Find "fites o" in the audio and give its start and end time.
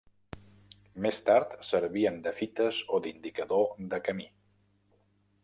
2.39-3.01